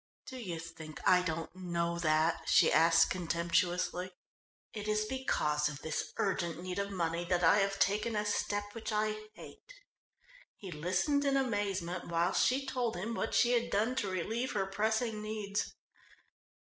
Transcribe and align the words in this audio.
"Do 0.25 0.37
you 0.37 0.57
think 0.59 0.99
I 1.07 1.21
don't 1.21 1.55
know 1.55 1.99
that?" 1.99 2.49
she 2.49 2.73
asked 2.73 3.11
contemptuously. 3.11 4.09
"It 4.73 4.87
is 4.87 5.05
because 5.05 5.69
of 5.69 5.83
this 5.83 6.11
urgent 6.17 6.59
need 6.63 6.79
of 6.79 6.89
money 6.89 7.23
that 7.25 7.43
I 7.43 7.59
have 7.59 7.77
taken 7.77 8.15
a 8.15 8.25
step 8.25 8.73
which 8.73 8.91
I 8.91 9.27
hate." 9.35 9.75
He 10.55 10.71
listened 10.71 11.23
in 11.23 11.37
amazement 11.37 12.07
whilst 12.07 12.43
she 12.43 12.65
told 12.65 12.95
him 12.97 13.13
what 13.13 13.35
she 13.35 13.51
had 13.51 13.69
done 13.69 13.93
to 13.97 14.09
relieve 14.09 14.53
her 14.53 14.65
pressing 14.65 15.21
needs. 15.21 15.75